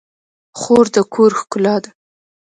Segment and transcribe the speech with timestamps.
[0.59, 1.89] خور د کور ښکلا ده.